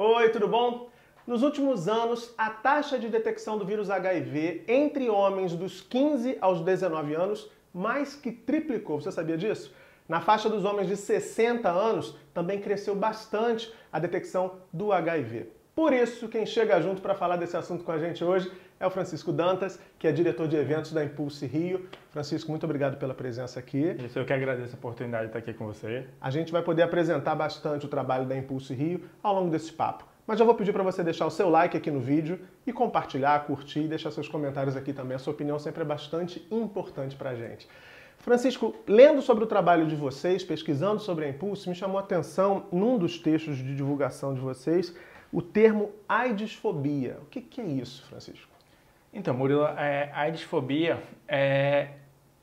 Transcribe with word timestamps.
Oi, 0.00 0.28
tudo 0.28 0.46
bom? 0.46 0.90
Nos 1.26 1.42
últimos 1.42 1.88
anos, 1.88 2.32
a 2.38 2.50
taxa 2.50 3.00
de 3.00 3.08
detecção 3.08 3.58
do 3.58 3.64
vírus 3.64 3.90
HIV 3.90 4.62
entre 4.68 5.10
homens 5.10 5.56
dos 5.56 5.80
15 5.80 6.38
aos 6.40 6.60
19 6.60 7.16
anos 7.16 7.50
mais 7.74 8.14
que 8.14 8.30
triplicou. 8.30 9.00
Você 9.00 9.10
sabia 9.10 9.36
disso? 9.36 9.74
Na 10.08 10.20
faixa 10.20 10.48
dos 10.48 10.64
homens 10.64 10.86
de 10.86 10.96
60 10.96 11.68
anos, 11.68 12.14
também 12.32 12.60
cresceu 12.60 12.94
bastante 12.94 13.74
a 13.92 13.98
detecção 13.98 14.60
do 14.72 14.92
HIV. 14.92 15.48
Por 15.74 15.92
isso, 15.92 16.28
quem 16.28 16.46
chega 16.46 16.80
junto 16.80 17.02
para 17.02 17.16
falar 17.16 17.34
desse 17.34 17.56
assunto 17.56 17.82
com 17.82 17.90
a 17.90 17.98
gente 17.98 18.22
hoje 18.22 18.52
é 18.80 18.86
o 18.86 18.90
Francisco 18.90 19.32
Dantas, 19.32 19.78
que 19.98 20.06
é 20.06 20.12
diretor 20.12 20.46
de 20.46 20.56
eventos 20.56 20.92
da 20.92 21.04
Impulse 21.04 21.46
Rio. 21.46 21.86
Francisco, 22.10 22.50
muito 22.50 22.64
obrigado 22.64 22.96
pela 22.96 23.14
presença 23.14 23.58
aqui. 23.58 23.96
Isso, 24.04 24.18
eu 24.18 24.24
que 24.24 24.32
agradeço 24.32 24.74
a 24.74 24.78
oportunidade 24.78 25.24
de 25.24 25.28
estar 25.30 25.38
aqui 25.38 25.52
com 25.52 25.66
você. 25.66 26.06
A 26.20 26.30
gente 26.30 26.52
vai 26.52 26.62
poder 26.62 26.82
apresentar 26.82 27.34
bastante 27.34 27.86
o 27.86 27.88
trabalho 27.88 28.26
da 28.26 28.36
Impulse 28.36 28.72
Rio 28.74 29.02
ao 29.22 29.34
longo 29.34 29.50
desse 29.50 29.72
papo. 29.72 30.06
Mas 30.26 30.38
já 30.38 30.44
vou 30.44 30.54
pedir 30.54 30.72
para 30.72 30.82
você 30.82 31.02
deixar 31.02 31.26
o 31.26 31.30
seu 31.30 31.48
like 31.48 31.76
aqui 31.76 31.90
no 31.90 32.00
vídeo 32.00 32.38
e 32.66 32.72
compartilhar, 32.72 33.46
curtir 33.46 33.80
e 33.80 33.88
deixar 33.88 34.10
seus 34.10 34.28
comentários 34.28 34.76
aqui 34.76 34.92
também. 34.92 35.16
A 35.16 35.18
sua 35.18 35.32
opinião 35.32 35.58
sempre 35.58 35.82
é 35.82 35.86
bastante 35.86 36.46
importante 36.50 37.16
para 37.16 37.30
a 37.30 37.34
gente. 37.34 37.66
Francisco, 38.18 38.74
lendo 38.86 39.22
sobre 39.22 39.44
o 39.44 39.46
trabalho 39.46 39.86
de 39.86 39.96
vocês, 39.96 40.44
pesquisando 40.44 41.00
sobre 41.00 41.24
a 41.24 41.28
Impulse, 41.30 41.68
me 41.68 41.74
chamou 41.74 41.96
a 41.96 42.02
atenção 42.02 42.66
num 42.70 42.98
dos 42.98 43.18
textos 43.18 43.56
de 43.56 43.74
divulgação 43.74 44.34
de 44.34 44.40
vocês 44.40 44.94
o 45.32 45.40
termo 45.40 45.92
AIDSfobia. 46.08 47.18
O 47.22 47.26
que, 47.26 47.40
que 47.40 47.60
é 47.60 47.66
isso, 47.66 48.04
Francisco? 48.06 48.57
Então, 49.12 49.34
Murilo, 49.34 49.64
é, 49.64 50.10
a 50.12 50.20
AIDSfobia 50.22 51.02
é, 51.26 51.88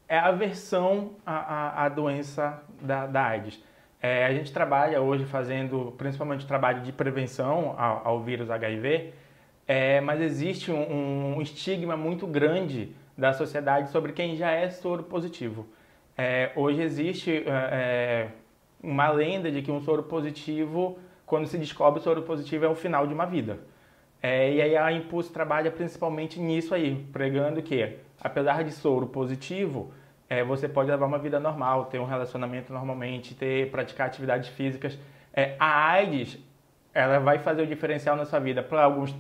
é 0.07 0.17
a 0.17 0.27
aversão 0.27 1.11
à, 1.25 1.87
doença 1.89 2.61
da, 2.81 3.05
da 3.05 3.23
AIDS. 3.23 3.63
É, 4.01 4.25
a 4.25 4.33
gente 4.33 4.51
trabalha 4.51 5.01
hoje 5.01 5.25
fazendo 5.25 5.93
principalmente 5.97 6.45
trabalho 6.45 6.81
de 6.81 6.91
prevenção 6.91 7.75
ao, 7.77 8.07
ao 8.07 8.21
vírus 8.21 8.49
HIV, 8.49 9.13
é, 9.67 10.01
mas 10.01 10.21
existe 10.21 10.71
um, 10.71 11.37
um 11.37 11.41
estigma 11.41 11.95
muito 11.95 12.27
grande 12.27 12.95
da 13.17 13.33
sociedade 13.33 13.89
sobre 13.89 14.11
quem 14.11 14.35
já 14.35 14.51
é 14.51 14.69
soro 14.69 15.03
positivo. 15.03 15.65
É, 16.17 16.51
hoje 16.55 16.81
existe 16.81 17.31
é, 17.31 17.43
é, 17.47 18.27
uma 18.81 19.09
lenda 19.09 19.51
de 19.51 19.61
que 19.61 19.71
um 19.71 19.81
soro 19.81 20.03
positivo, 20.03 20.99
quando 21.25 21.47
se 21.47 21.57
descobre 21.57 21.99
o 21.99 22.03
soro 22.03 22.21
positivo, 22.23 22.65
é 22.65 22.69
o 22.69 22.75
final 22.75 23.07
de 23.07 23.13
uma 23.13 23.25
vida. 23.25 23.59
É, 24.27 24.51
e 24.51 24.59
aí 24.59 24.75
a 24.75 24.91
Impulse 24.91 25.31
trabalha 25.31 25.69
principalmente 25.69 26.39
nisso 26.39 26.73
aí, 26.73 26.95
pregando 27.13 27.61
que, 27.61 27.95
apesar 28.19 28.63
de 28.63 28.71
soro 28.71 29.05
positivo, 29.05 29.93
é, 30.27 30.43
você 30.43 30.67
pode 30.67 30.89
levar 30.89 31.05
uma 31.05 31.19
vida 31.19 31.39
normal, 31.39 31.85
ter 31.85 31.99
um 31.99 32.05
relacionamento 32.05 32.73
normalmente, 32.73 33.35
ter 33.35 33.69
praticar 33.69 34.07
atividades 34.07 34.49
físicas. 34.49 34.97
É, 35.31 35.55
a 35.59 35.91
AIDS, 35.91 36.39
ela 36.91 37.19
vai 37.19 37.37
fazer 37.37 37.61
o 37.61 37.67
diferencial 37.67 38.15
na 38.15 38.25
sua 38.25 38.39
vida 38.39 38.63
para 38.63 38.83
alguns 38.83 39.15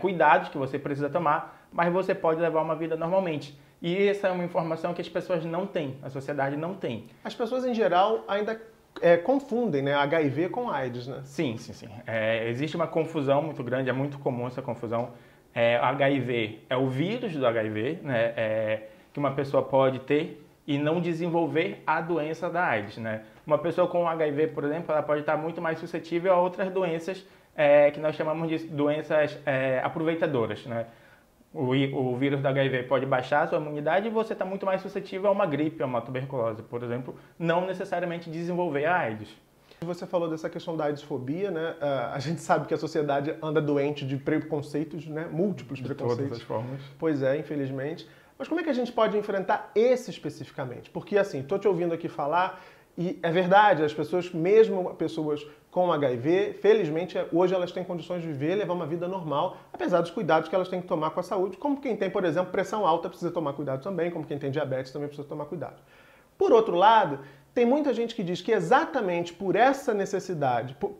cuidados 0.00 0.48
que 0.48 0.56
você 0.56 0.78
precisa 0.78 1.10
tomar, 1.10 1.68
mas 1.70 1.92
você 1.92 2.14
pode 2.14 2.40
levar 2.40 2.62
uma 2.62 2.74
vida 2.74 2.96
normalmente. 2.96 3.54
E 3.82 4.08
essa 4.08 4.28
é 4.28 4.30
uma 4.30 4.44
informação 4.44 4.94
que 4.94 5.02
as 5.02 5.10
pessoas 5.10 5.44
não 5.44 5.66
têm, 5.66 5.98
a 6.02 6.08
sociedade 6.08 6.56
não 6.56 6.72
tem. 6.72 7.06
As 7.22 7.34
pessoas 7.34 7.66
em 7.66 7.74
geral 7.74 8.24
ainda 8.26 8.58
é, 9.00 9.16
confundem 9.16 9.82
né, 9.82 9.94
HIV 9.94 10.48
com 10.48 10.70
AIDS, 10.70 11.06
né? 11.06 11.20
Sim, 11.24 11.56
sim, 11.56 11.72
sim. 11.72 11.88
É, 12.06 12.48
existe 12.48 12.76
uma 12.76 12.86
confusão 12.86 13.42
muito 13.42 13.62
grande, 13.62 13.90
é 13.90 13.92
muito 13.92 14.18
comum 14.18 14.46
essa 14.46 14.62
confusão. 14.62 15.10
É, 15.54 15.76
HIV 15.76 16.60
é 16.68 16.76
o 16.76 16.88
vírus 16.88 17.32
do 17.34 17.46
HIV, 17.46 18.00
né, 18.02 18.32
é, 18.36 18.88
que 19.12 19.18
uma 19.18 19.32
pessoa 19.32 19.62
pode 19.62 20.00
ter 20.00 20.44
e 20.66 20.76
não 20.76 21.00
desenvolver 21.00 21.82
a 21.86 22.00
doença 22.00 22.50
da 22.50 22.62
AIDS, 22.62 22.98
né? 22.98 23.22
Uma 23.46 23.56
pessoa 23.56 23.88
com 23.88 24.06
HIV, 24.06 24.48
por 24.48 24.64
exemplo, 24.64 24.92
ela 24.92 25.02
pode 25.02 25.20
estar 25.20 25.34
muito 25.36 25.62
mais 25.62 25.78
suscetível 25.78 26.30
a 26.34 26.38
outras 26.38 26.70
doenças 26.70 27.26
é, 27.56 27.90
que 27.90 27.98
nós 27.98 28.14
chamamos 28.14 28.48
de 28.48 28.58
doenças 28.68 29.38
é, 29.46 29.80
aproveitadoras, 29.82 30.66
né? 30.66 30.86
O, 31.52 31.70
o 31.72 32.16
vírus 32.16 32.40
da 32.40 32.50
HIV 32.50 32.84
pode 32.84 33.06
baixar 33.06 33.42
a 33.42 33.48
sua 33.48 33.58
imunidade 33.58 34.08
e 34.08 34.10
você 34.10 34.32
está 34.32 34.44
muito 34.44 34.66
mais 34.66 34.82
suscetível 34.82 35.28
a 35.28 35.32
uma 35.32 35.46
gripe, 35.46 35.82
a 35.82 35.86
uma 35.86 36.00
tuberculose, 36.00 36.62
por 36.62 36.82
exemplo, 36.82 37.16
não 37.38 37.66
necessariamente 37.66 38.30
desenvolver 38.30 38.84
a 38.84 38.96
AIDS. 38.96 39.28
Você 39.80 40.06
falou 40.06 40.28
dessa 40.28 40.50
questão 40.50 40.76
da 40.76 40.86
AIDS-fobia, 40.86 41.50
né? 41.50 41.76
Uh, 41.80 42.14
a 42.14 42.18
gente 42.18 42.40
sabe 42.40 42.66
que 42.66 42.74
a 42.74 42.76
sociedade 42.76 43.34
anda 43.40 43.60
doente 43.60 44.04
de 44.04 44.16
preconceitos, 44.16 45.06
né? 45.06 45.28
Múltiplos 45.30 45.78
de 45.78 45.84
preconceitos. 45.84 46.16
De 46.16 46.28
todas 46.30 46.38
as 46.40 46.44
formas. 46.44 46.82
Pois 46.98 47.22
é, 47.22 47.38
infelizmente. 47.38 48.08
Mas 48.36 48.48
como 48.48 48.60
é 48.60 48.64
que 48.64 48.70
a 48.70 48.74
gente 48.74 48.90
pode 48.92 49.16
enfrentar 49.16 49.70
esse 49.74 50.10
especificamente? 50.10 50.90
Porque, 50.90 51.16
assim, 51.16 51.40
estou 51.40 51.58
te 51.58 51.68
ouvindo 51.68 51.94
aqui 51.94 52.08
falar 52.08 52.60
e 53.00 53.16
é 53.22 53.30
verdade, 53.30 53.84
as 53.84 53.94
pessoas, 53.94 54.32
mesmo 54.32 54.92
pessoas 54.96 55.46
com 55.70 55.92
HIV, 55.92 56.54
felizmente 56.60 57.16
hoje 57.32 57.54
elas 57.54 57.70
têm 57.70 57.84
condições 57.84 58.22
de 58.22 58.26
viver, 58.26 58.56
levar 58.56 58.74
uma 58.74 58.86
vida 58.86 59.06
normal, 59.06 59.56
apesar 59.72 60.00
dos 60.00 60.10
cuidados 60.10 60.48
que 60.48 60.54
elas 60.56 60.68
têm 60.68 60.80
que 60.80 60.88
tomar 60.88 61.10
com 61.10 61.20
a 61.20 61.22
saúde, 61.22 61.56
como 61.56 61.80
quem 61.80 61.96
tem, 61.96 62.10
por 62.10 62.24
exemplo, 62.24 62.50
pressão 62.50 62.84
alta 62.84 63.08
precisa 63.08 63.30
tomar 63.30 63.52
cuidado 63.52 63.84
também, 63.84 64.10
como 64.10 64.26
quem 64.26 64.36
tem 64.36 64.50
diabetes 64.50 64.90
também 64.90 65.06
precisa 65.06 65.28
tomar 65.28 65.44
cuidado. 65.44 65.76
Por 66.36 66.52
outro 66.52 66.74
lado, 66.74 67.20
tem 67.54 67.64
muita 67.64 67.94
gente 67.94 68.16
que 68.16 68.24
diz 68.24 68.42
que 68.42 68.50
exatamente 68.50 69.32
por 69.32 69.54
essa 69.54 69.94
necessidade, 69.94 70.74
por, 70.74 70.90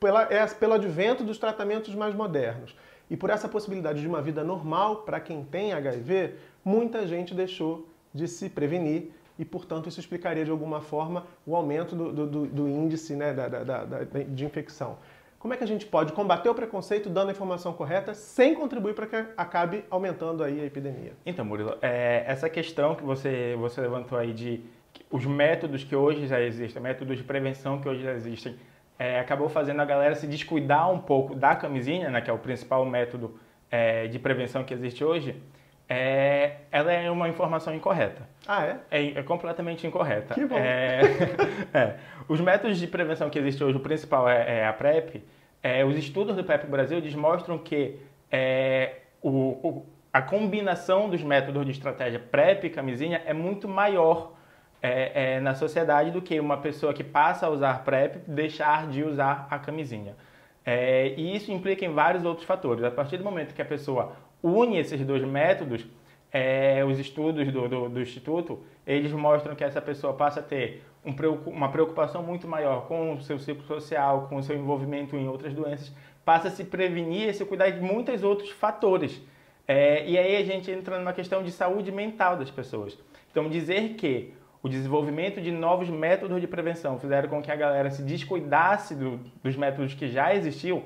pela, 0.00 0.22
é, 0.24 0.44
pelo 0.48 0.74
advento 0.74 1.22
dos 1.22 1.38
tratamentos 1.38 1.94
mais 1.94 2.16
modernos 2.16 2.76
e 3.08 3.16
por 3.16 3.30
essa 3.30 3.48
possibilidade 3.48 4.00
de 4.00 4.08
uma 4.08 4.20
vida 4.20 4.42
normal 4.42 5.02
para 5.02 5.20
quem 5.20 5.44
tem 5.44 5.72
HIV, 5.72 6.34
muita 6.64 7.06
gente 7.06 7.32
deixou 7.32 7.86
de 8.12 8.26
se 8.26 8.50
prevenir 8.50 9.12
e, 9.38 9.44
portanto, 9.44 9.88
isso 9.88 10.00
explicaria 10.00 10.44
de 10.44 10.50
alguma 10.50 10.80
forma 10.80 11.26
o 11.46 11.56
aumento 11.56 11.96
do, 11.96 12.26
do, 12.26 12.46
do 12.46 12.68
índice 12.68 13.16
né, 13.16 13.32
da, 13.32 13.48
da, 13.48 13.84
da, 13.84 14.04
de 14.04 14.44
infecção. 14.44 14.98
Como 15.38 15.52
é 15.52 15.58
que 15.58 15.64
a 15.64 15.66
gente 15.66 15.84
pode 15.84 16.12
combater 16.14 16.48
o 16.48 16.54
preconceito 16.54 17.10
dando 17.10 17.28
a 17.28 17.32
informação 17.32 17.74
correta 17.74 18.14
sem 18.14 18.54
contribuir 18.54 18.94
para 18.94 19.06
que 19.06 19.16
acabe 19.36 19.84
aumentando 19.90 20.42
aí 20.42 20.58
a 20.58 20.64
epidemia? 20.64 21.12
Então, 21.26 21.44
Murilo, 21.44 21.76
é, 21.82 22.24
essa 22.26 22.48
questão 22.48 22.94
que 22.94 23.02
você, 23.02 23.54
você 23.58 23.80
levantou 23.80 24.16
aí 24.16 24.32
de 24.32 24.64
os 25.10 25.26
métodos 25.26 25.84
que 25.84 25.94
hoje 25.94 26.26
já 26.26 26.40
existem, 26.40 26.80
métodos 26.80 27.18
de 27.18 27.24
prevenção 27.24 27.78
que 27.78 27.86
hoje 27.86 28.02
já 28.02 28.14
existem, 28.14 28.56
é, 28.98 29.18
acabou 29.20 29.48
fazendo 29.48 29.82
a 29.82 29.84
galera 29.84 30.14
se 30.14 30.26
descuidar 30.26 30.90
um 30.90 30.98
pouco 30.98 31.34
da 31.34 31.54
camisinha, 31.54 32.08
né, 32.08 32.20
que 32.20 32.30
é 32.30 32.32
o 32.32 32.38
principal 32.38 32.84
método 32.86 33.38
é, 33.70 34.06
de 34.06 34.18
prevenção 34.18 34.64
que 34.64 34.72
existe 34.72 35.04
hoje, 35.04 35.42
é, 35.96 36.56
ela 36.72 36.92
é 36.92 37.08
uma 37.08 37.28
informação 37.28 37.72
incorreta. 37.72 38.28
Ah, 38.48 38.66
é? 38.66 38.78
É, 38.90 39.18
é 39.20 39.22
completamente 39.22 39.86
incorreta. 39.86 40.34
Que 40.34 40.44
bom. 40.44 40.56
É, 40.58 41.00
é, 41.72 41.96
os 42.28 42.40
métodos 42.40 42.78
de 42.78 42.88
prevenção 42.88 43.30
que 43.30 43.38
existem 43.38 43.64
hoje, 43.64 43.76
o 43.76 43.80
principal 43.80 44.28
é, 44.28 44.58
é 44.58 44.66
a 44.66 44.72
PrEP. 44.72 45.22
É, 45.62 45.84
os 45.84 45.96
estudos 45.96 46.34
do 46.34 46.42
PrEP 46.42 46.66
Brasil 46.66 47.00
demonstram 47.00 47.58
que 47.58 48.00
é, 48.30 48.96
o, 49.22 49.30
o, 49.30 49.86
a 50.12 50.20
combinação 50.20 51.08
dos 51.08 51.22
métodos 51.22 51.64
de 51.64 51.70
estratégia 51.70 52.18
PrEP 52.18 52.64
e 52.64 52.70
camisinha 52.70 53.22
é 53.24 53.32
muito 53.32 53.68
maior 53.68 54.32
na 55.40 55.54
sociedade 55.54 56.10
do 56.10 56.20
que 56.20 56.38
uma 56.38 56.58
pessoa 56.58 56.92
que 56.92 57.02
passa 57.02 57.46
a 57.46 57.48
usar 57.48 57.82
PrEP 57.84 58.16
deixar 58.28 58.86
de 58.86 59.02
usar 59.02 59.48
a 59.50 59.58
camisinha. 59.58 60.14
e 61.16 61.34
isso 61.34 61.50
implica 61.50 61.86
em 61.86 61.94
vários 61.94 62.22
outros 62.22 62.46
fatores. 62.46 62.84
A 62.84 62.90
partir 62.90 63.16
do 63.16 63.24
momento 63.24 63.54
que 63.54 63.62
a 63.62 63.64
pessoa 63.64 64.12
une 64.44 64.76
esses 64.76 65.00
dois 65.04 65.22
métodos, 65.24 65.86
é, 66.30 66.84
os 66.84 66.98
estudos 66.98 67.50
do, 67.50 67.68
do, 67.68 67.88
do, 67.88 68.00
Instituto, 68.00 68.62
eles 68.86 69.10
mostram 69.12 69.54
que 69.54 69.64
essa 69.64 69.80
pessoa 69.80 70.12
passa 70.12 70.40
a 70.40 70.42
ter 70.42 70.82
um, 71.04 71.12
uma 71.50 71.70
preocupação 71.70 72.22
muito 72.22 72.46
maior 72.46 72.86
com 72.86 73.14
o 73.14 73.22
seu 73.22 73.38
ciclo 73.38 73.64
social, 73.64 74.26
com 74.28 74.36
o 74.36 74.42
seu 74.42 74.56
envolvimento 74.56 75.16
em 75.16 75.26
outras 75.28 75.54
doenças, 75.54 75.92
passa 76.24 76.48
a 76.48 76.50
se 76.50 76.64
prevenir 76.64 77.28
e 77.28 77.32
se 77.32 77.44
cuidar 77.44 77.70
de 77.70 77.80
muitos 77.80 78.22
outros 78.22 78.50
fatores. 78.50 79.22
É, 79.66 80.06
e 80.06 80.18
aí 80.18 80.36
a 80.36 80.44
gente 80.44 80.70
entra 80.70 80.98
numa 80.98 81.12
questão 81.12 81.42
de 81.42 81.50
saúde 81.50 81.90
mental 81.90 82.36
das 82.36 82.50
pessoas. 82.50 82.98
Então, 83.30 83.48
dizer 83.48 83.94
que 83.94 84.34
o 84.62 84.68
desenvolvimento 84.68 85.40
de 85.40 85.50
novos 85.50 85.88
métodos 85.88 86.40
de 86.40 86.46
prevenção 86.46 86.98
fizeram 86.98 87.28
com 87.28 87.42
que 87.42 87.50
a 87.50 87.56
galera 87.56 87.90
se 87.90 88.02
descuidasse 88.02 88.94
do, 88.94 89.20
dos 89.42 89.56
métodos 89.56 89.94
que 89.94 90.08
já 90.08 90.34
existiam, 90.34 90.82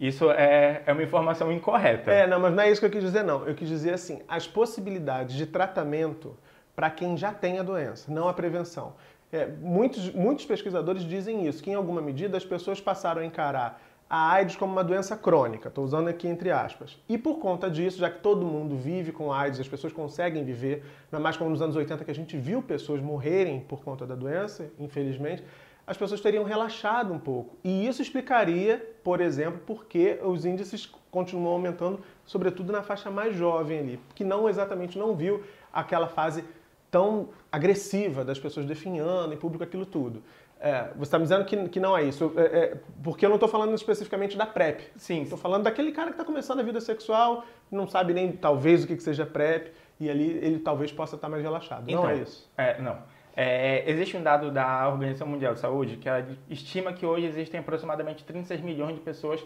isso 0.00 0.30
é, 0.30 0.82
é 0.86 0.92
uma 0.94 1.02
informação 1.02 1.52
incorreta. 1.52 2.10
É, 2.10 2.26
não, 2.26 2.40
mas 2.40 2.54
não 2.54 2.62
é 2.62 2.70
isso 2.70 2.80
que 2.80 2.86
eu 2.86 2.90
quis 2.90 3.02
dizer, 3.02 3.22
não. 3.22 3.46
Eu 3.46 3.54
quis 3.54 3.68
dizer 3.68 3.92
assim, 3.92 4.22
as 4.26 4.46
possibilidades 4.46 5.36
de 5.36 5.44
tratamento 5.44 6.34
para 6.74 6.88
quem 6.88 7.18
já 7.18 7.34
tem 7.34 7.58
a 7.58 7.62
doença, 7.62 8.10
não 8.10 8.26
a 8.26 8.32
prevenção. 8.32 8.94
É, 9.30 9.46
muitos, 9.46 10.10
muitos 10.14 10.46
pesquisadores 10.46 11.04
dizem 11.04 11.46
isso, 11.46 11.62
que 11.62 11.70
em 11.70 11.74
alguma 11.74 12.00
medida 12.00 12.38
as 12.38 12.44
pessoas 12.44 12.80
passaram 12.80 13.20
a 13.20 13.24
encarar 13.26 13.82
a 14.08 14.32
AIDS 14.32 14.56
como 14.56 14.72
uma 14.72 14.82
doença 14.82 15.16
crônica, 15.16 15.68
estou 15.68 15.84
usando 15.84 16.08
aqui 16.08 16.26
entre 16.26 16.50
aspas. 16.50 16.98
E 17.06 17.18
por 17.18 17.38
conta 17.38 17.70
disso, 17.70 17.98
já 17.98 18.10
que 18.10 18.20
todo 18.20 18.44
mundo 18.44 18.76
vive 18.76 19.12
com 19.12 19.30
AIDS, 19.32 19.60
as 19.60 19.68
pessoas 19.68 19.92
conseguem 19.92 20.42
viver, 20.42 20.82
não 21.12 21.20
é 21.20 21.22
mais 21.22 21.36
como 21.36 21.50
nos 21.50 21.60
anos 21.60 21.76
80 21.76 22.04
que 22.04 22.10
a 22.10 22.14
gente 22.14 22.36
viu 22.38 22.62
pessoas 22.62 23.00
morrerem 23.00 23.60
por 23.60 23.84
conta 23.84 24.06
da 24.06 24.16
doença, 24.16 24.68
infelizmente, 24.80 25.44
as 25.90 25.96
pessoas 25.96 26.20
teriam 26.20 26.44
relaxado 26.44 27.12
um 27.12 27.18
pouco. 27.18 27.56
E 27.64 27.84
isso 27.88 28.00
explicaria, 28.00 28.94
por 29.02 29.20
exemplo, 29.20 29.58
por 29.66 29.86
que 29.86 30.20
os 30.22 30.44
índices 30.44 30.88
continuam 31.10 31.52
aumentando, 31.54 31.98
sobretudo 32.24 32.72
na 32.72 32.80
faixa 32.80 33.10
mais 33.10 33.34
jovem 33.34 33.80
ali, 33.80 34.00
que 34.14 34.22
não 34.22 34.48
exatamente 34.48 34.96
não 34.96 35.16
viu 35.16 35.42
aquela 35.72 36.06
fase 36.06 36.44
tão 36.92 37.30
agressiva 37.50 38.24
das 38.24 38.38
pessoas 38.38 38.66
definhando 38.66 39.34
em 39.34 39.36
público 39.36 39.64
aquilo 39.64 39.84
tudo. 39.84 40.22
É, 40.60 40.90
você 40.94 41.08
está 41.08 41.18
me 41.18 41.24
dizendo 41.24 41.44
que, 41.44 41.68
que 41.68 41.80
não 41.80 41.98
é 41.98 42.04
isso. 42.04 42.32
É, 42.36 42.42
é, 42.42 42.76
porque 43.02 43.26
eu 43.26 43.28
não 43.28 43.36
estou 43.36 43.48
falando 43.48 43.74
especificamente 43.74 44.36
da 44.36 44.46
PrEP. 44.46 44.82
Sim. 44.96 45.22
Estou 45.22 45.38
falando 45.38 45.64
daquele 45.64 45.90
cara 45.90 46.10
que 46.10 46.14
está 46.14 46.24
começando 46.24 46.60
a 46.60 46.62
vida 46.62 46.80
sexual, 46.80 47.44
não 47.68 47.88
sabe 47.88 48.14
nem 48.14 48.30
talvez 48.30 48.84
o 48.84 48.86
que, 48.86 48.94
que 48.94 49.02
seja 49.02 49.26
PrEP, 49.26 49.72
e 49.98 50.08
ali 50.08 50.38
ele 50.40 50.60
talvez 50.60 50.92
possa 50.92 51.16
estar 51.16 51.28
mais 51.28 51.42
relaxado. 51.42 51.90
Então, 51.90 52.04
não 52.04 52.10
é 52.10 52.18
isso? 52.18 52.48
É, 52.56 52.80
não. 52.80 52.96
É, 53.36 53.88
existe 53.90 54.16
um 54.16 54.22
dado 54.22 54.50
da 54.50 54.88
Organização 54.88 55.26
Mundial 55.26 55.54
de 55.54 55.60
Saúde 55.60 55.96
que 55.96 56.08
ela 56.08 56.26
estima 56.48 56.92
que 56.92 57.06
hoje 57.06 57.26
existem 57.26 57.60
aproximadamente 57.60 58.24
36 58.24 58.60
milhões 58.60 58.94
de 58.94 59.00
pessoas 59.00 59.42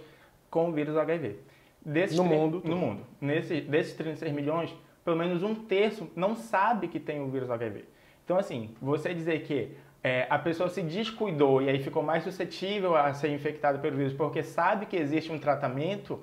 com 0.51 0.69
o 0.69 0.73
vírus 0.73 0.97
HIV. 0.97 1.39
Desses 1.85 2.17
no 2.17 2.25
mundo? 2.25 2.63
No 2.65 2.77
mundo. 2.77 3.03
Nesse, 3.21 3.61
desses 3.61 3.95
36 3.95 4.33
milhões, 4.33 4.75
pelo 5.05 5.17
menos 5.17 5.43
um 5.43 5.55
terço 5.55 6.11
não 6.17 6.35
sabe 6.35 6.89
que 6.89 6.99
tem 6.99 7.21
o 7.21 7.29
vírus 7.29 7.51
HIV. 7.51 7.85
Então, 8.25 8.39
assim, 8.39 8.75
você 8.81 9.13
dizer 9.13 9.43
que 9.43 9.77
é, 10.03 10.27
a 10.31 10.39
pessoa 10.39 10.69
se 10.69 10.83
descuidou 10.83 11.61
e 11.61 11.69
aí 11.69 11.83
ficou 11.83 12.03
mais 12.03 12.25
suscetível 12.25 12.97
a 12.97 13.13
ser 13.13 13.29
infectada 13.29 13.79
pelo 13.79 13.97
vírus 13.97 14.15
porque 14.15 14.43
sabe 14.43 14.87
que 14.87 14.97
existe 14.97 15.31
um 15.31 15.39
tratamento, 15.39 16.23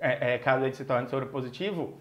é, 0.00 0.34
é, 0.34 0.38
caso 0.38 0.64
ele 0.64 0.74
se 0.74 0.84
torne 0.84 1.08
soropositivo, 1.08 1.94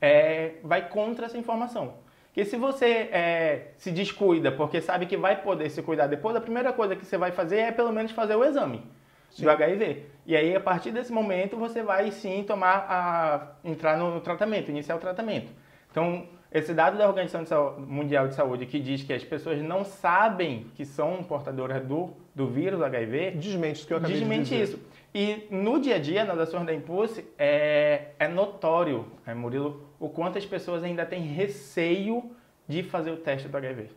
é, 0.00 0.54
vai 0.62 0.88
contra 0.88 1.26
essa 1.26 1.38
informação. 1.38 1.94
Que 2.38 2.44
se 2.44 2.56
você 2.56 3.08
é, 3.10 3.72
se 3.78 3.90
descuida 3.90 4.52
porque 4.52 4.80
sabe 4.80 5.06
que 5.06 5.16
vai 5.16 5.42
poder 5.42 5.68
se 5.70 5.82
cuidar 5.82 6.06
depois, 6.06 6.36
a 6.36 6.40
primeira 6.40 6.72
coisa 6.72 6.94
que 6.94 7.04
você 7.04 7.18
vai 7.18 7.32
fazer 7.32 7.56
é 7.56 7.72
pelo 7.72 7.92
menos 7.92 8.12
fazer 8.12 8.36
o 8.36 8.44
exame 8.44 8.80
sim. 9.28 9.42
do 9.42 9.50
HIV. 9.50 10.06
E 10.24 10.36
aí, 10.36 10.54
a 10.54 10.60
partir 10.60 10.92
desse 10.92 11.10
momento, 11.12 11.56
você 11.56 11.82
vai 11.82 12.12
sim 12.12 12.44
tomar 12.44 12.86
a, 12.88 13.68
entrar 13.68 13.96
no 13.96 14.20
tratamento, 14.20 14.70
iniciar 14.70 14.94
o 14.94 15.00
tratamento. 15.00 15.50
Então, 15.90 16.28
esse 16.50 16.72
dado 16.72 16.96
da 16.96 17.06
Organização 17.06 17.78
Mundial 17.78 18.28
de 18.28 18.34
Saúde 18.34 18.64
que 18.64 18.80
diz 18.80 19.02
que 19.02 19.12
as 19.12 19.22
pessoas 19.22 19.60
não 19.62 19.84
sabem 19.84 20.66
que 20.74 20.84
são 20.84 21.22
portadoras 21.22 21.84
do, 21.84 22.10
do 22.34 22.46
vírus 22.46 22.80
HIV. 22.80 23.32
Desmente 23.32 23.76
isso 23.76 23.86
que 23.86 23.92
eu 23.92 23.98
acabei 23.98 24.18
desmente 24.18 24.44
de 24.44 24.58
dizer. 24.58 24.62
isso. 24.62 24.88
E 25.14 25.46
no 25.50 25.80
dia 25.80 25.96
a 25.96 25.98
dia, 25.98 26.24
nas 26.24 26.38
ações 26.38 26.64
da 26.64 26.72
Impulse, 26.72 27.24
é, 27.38 28.08
é 28.18 28.28
notório, 28.28 29.06
é, 29.26 29.34
Murilo, 29.34 29.82
o 30.00 30.08
quanto 30.08 30.38
as 30.38 30.46
pessoas 30.46 30.82
ainda 30.82 31.04
têm 31.04 31.22
receio 31.22 32.30
de 32.66 32.82
fazer 32.82 33.10
o 33.10 33.16
teste 33.16 33.48
do 33.48 33.56
HIV. 33.56 33.90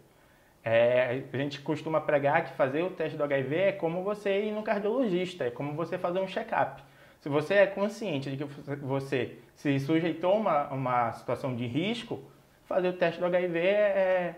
É, 0.64 1.24
a 1.32 1.38
gente 1.38 1.60
costuma 1.62 2.00
pregar 2.02 2.44
que 2.44 2.54
fazer 2.56 2.84
o 2.84 2.90
teste 2.90 3.18
do 3.18 3.24
HIV 3.24 3.56
é 3.56 3.72
como 3.72 4.04
você 4.04 4.46
ir 4.46 4.52
no 4.52 4.62
cardiologista, 4.62 5.46
é 5.46 5.50
como 5.50 5.74
você 5.74 5.98
fazer 5.98 6.20
um 6.20 6.28
check-up. 6.28 6.82
Se 7.20 7.30
você 7.30 7.56
é 7.56 7.68
consciente 7.68 8.30
de 8.32 8.38
que 8.38 8.44
você 8.76 9.38
se 9.56 9.80
sujeitou 9.80 10.34
a 10.34 10.36
uma, 10.36 10.68
uma 10.70 11.12
situação 11.14 11.56
de 11.56 11.66
risco, 11.66 12.20
fazer 12.74 12.90
o 12.90 12.94
teste 12.94 13.20
do 13.20 13.26
HIV 13.26 13.60
é, 13.60 14.36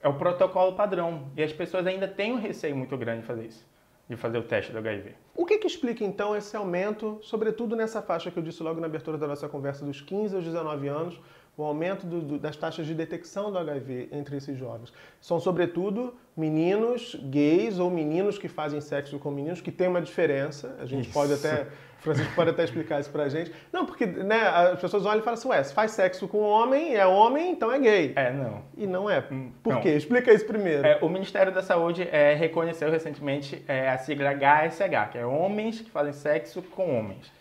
é 0.00 0.08
o 0.08 0.14
protocolo 0.14 0.74
padrão. 0.74 1.30
E 1.36 1.42
as 1.42 1.52
pessoas 1.52 1.86
ainda 1.86 2.06
têm 2.06 2.32
um 2.32 2.38
receio 2.38 2.76
muito 2.76 2.96
grande 2.96 3.22
de 3.22 3.26
fazer 3.26 3.46
isso, 3.46 3.66
de 4.08 4.16
fazer 4.16 4.38
o 4.38 4.42
teste 4.42 4.72
do 4.72 4.78
HIV. 4.78 5.14
O 5.34 5.44
que, 5.44 5.58
que 5.58 5.66
explica 5.66 6.04
então 6.04 6.36
esse 6.36 6.56
aumento, 6.56 7.18
sobretudo 7.22 7.74
nessa 7.74 8.00
faixa 8.00 8.30
que 8.30 8.38
eu 8.38 8.42
disse 8.42 8.62
logo 8.62 8.80
na 8.80 8.86
abertura 8.86 9.18
da 9.18 9.26
nossa 9.26 9.48
conversa, 9.48 9.84
dos 9.84 10.00
15 10.00 10.36
aos 10.36 10.44
19 10.44 10.88
anos, 10.88 11.20
o 11.56 11.64
aumento 11.64 12.06
do, 12.06 12.20
do, 12.20 12.38
das 12.38 12.56
taxas 12.56 12.86
de 12.86 12.94
detecção 12.94 13.50
do 13.50 13.58
HIV 13.58 14.10
entre 14.12 14.36
esses 14.36 14.56
jovens. 14.56 14.92
São, 15.20 15.40
sobretudo, 15.40 16.14
meninos 16.36 17.16
gays 17.20 17.80
ou 17.80 17.90
meninos 17.90 18.38
que 18.38 18.46
fazem 18.46 18.80
sexo 18.80 19.18
com 19.18 19.32
meninos, 19.32 19.60
que 19.60 19.72
tem 19.72 19.88
uma 19.88 20.00
diferença. 20.00 20.76
A 20.78 20.86
gente 20.86 21.06
isso. 21.06 21.12
pode 21.12 21.32
até. 21.32 21.66
Francisco 21.98 22.32
pode 22.34 22.50
até 22.50 22.64
explicar 22.64 23.00
isso 23.00 23.10
pra 23.10 23.28
gente. 23.28 23.52
Não, 23.72 23.84
porque 23.84 24.06
né, 24.06 24.40
as 24.40 24.80
pessoas 24.80 25.04
olham 25.04 25.20
e 25.20 25.22
falam 25.22 25.38
assim, 25.38 25.48
ué, 25.48 25.62
se 25.62 25.74
faz 25.74 25.90
sexo 25.90 26.28
com 26.28 26.40
homem, 26.40 26.94
é 26.94 27.06
homem, 27.06 27.50
então 27.50 27.72
é 27.72 27.78
gay. 27.78 28.12
É, 28.14 28.32
não. 28.32 28.62
E 28.76 28.86
não 28.86 29.10
é. 29.10 29.24
Hum, 29.30 29.50
Por 29.62 29.74
não. 29.74 29.80
quê? 29.80 29.90
Explica 29.90 30.32
isso 30.32 30.46
primeiro. 30.46 30.86
É, 30.86 30.98
o 31.02 31.08
Ministério 31.08 31.52
da 31.52 31.62
Saúde 31.62 32.08
é, 32.10 32.34
reconheceu 32.34 32.90
recentemente 32.90 33.62
é, 33.66 33.88
a 33.88 33.98
sigla 33.98 34.30
HSH, 34.30 35.10
que 35.12 35.18
é 35.18 35.26
homens 35.26 35.80
que 35.80 35.90
fazem 35.90 36.12
sexo 36.12 36.62
com 36.62 36.98
homens. 36.98 37.32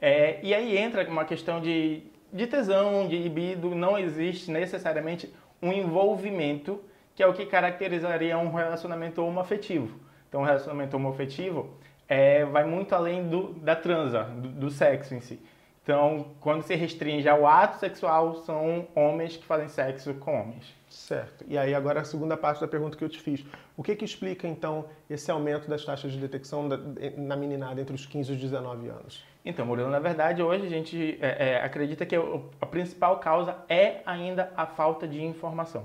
É, 0.00 0.38
e 0.42 0.54
aí 0.54 0.76
entra 0.76 1.08
uma 1.08 1.24
questão 1.24 1.60
de 1.60 2.02
de 2.34 2.48
tesão, 2.48 3.06
de 3.06 3.16
libido, 3.16 3.76
não 3.76 3.96
existe 3.96 4.50
necessariamente 4.50 5.32
um 5.62 5.72
envolvimento 5.72 6.82
que 7.14 7.22
é 7.22 7.26
o 7.28 7.32
que 7.32 7.46
caracterizaria 7.46 8.36
um 8.36 8.52
relacionamento 8.52 9.22
homoafetivo. 9.22 10.00
Então, 10.28 10.40
um 10.40 10.44
relacionamento 10.44 10.96
homoafetivo 10.96 11.70
é, 12.08 12.44
vai 12.44 12.64
muito 12.64 12.94
além 12.94 13.28
do, 13.28 13.54
da 13.54 13.74
transa, 13.74 14.24
do, 14.24 14.48
do, 14.48 14.70
sexo 14.70 15.14
em 15.14 15.20
si. 15.20 15.40
Então, 15.82 16.28
quando 16.40 16.62
se 16.62 16.74
restringe 16.74 17.28
ao 17.28 17.46
ato 17.46 17.78
sexual, 17.78 18.36
são 18.36 18.88
homens 18.94 19.36
que 19.36 19.44
fazem 19.44 19.68
sexo 19.68 20.14
com 20.14 20.40
homens. 20.40 20.74
Certo. 20.88 21.44
E 21.46 21.58
aí 21.58 21.74
agora 21.74 22.00
a 22.00 22.04
segunda 22.04 22.36
parte 22.36 22.60
da 22.60 22.68
pergunta 22.68 22.96
que 22.96 23.04
eu 23.04 23.08
te 23.08 23.20
fiz. 23.20 23.44
O 23.76 23.82
que, 23.82 23.94
que 23.94 24.04
explica, 24.04 24.48
então, 24.48 24.86
esse 25.10 25.30
aumento 25.30 25.68
das 25.68 25.84
taxas 25.84 26.12
de 26.12 26.18
detecção 26.18 26.68
da, 26.68 26.78
na 27.16 27.36
meninada 27.36 27.80
entre 27.80 27.94
os 27.94 28.06
15 28.06 28.32
e 28.32 28.34
os 28.34 28.40
19 28.40 28.88
anos? 28.88 29.24
Então, 29.44 29.66
Murilo, 29.66 29.90
na 29.90 29.98
verdade, 29.98 30.42
hoje 30.42 30.64
a 30.64 30.68
gente 30.70 31.18
é, 31.20 31.50
é, 31.50 31.62
acredita 31.62 32.06
que 32.06 32.16
a 32.16 32.66
principal 32.66 33.18
causa 33.18 33.56
é 33.68 34.00
ainda 34.06 34.50
a 34.56 34.64
falta 34.64 35.06
de 35.06 35.22
informação. 35.22 35.84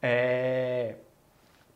É, 0.00 0.94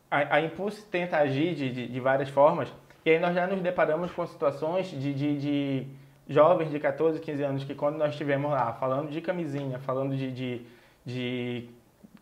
a, 0.09 0.37
a 0.37 0.41
Impulse 0.41 0.83
tenta 0.85 1.17
agir 1.17 1.53
de, 1.53 1.71
de, 1.71 1.87
de, 1.87 1.99
várias 1.99 2.29
formas, 2.29 2.73
e 3.07 3.11
aí 3.11 3.19
nós 3.19 3.33
já 3.33 3.47
nos 3.47 3.61
deparamos 3.61 4.11
com 4.11 4.25
situações 4.25 4.87
de, 4.87 5.13
de, 5.13 5.37
de, 5.39 5.87
jovens 6.27 6.69
de 6.69 6.79
14, 6.79 7.19
15 7.19 7.43
anos 7.43 7.63
que 7.63 7.73
quando 7.73 7.97
nós 7.97 8.11
estivemos 8.11 8.51
lá 8.51 8.73
falando 8.73 9.09
de 9.09 9.21
camisinha, 9.21 9.79
falando 9.79 10.15
de, 10.15 10.31
de, 10.31 10.61
de 11.05 11.69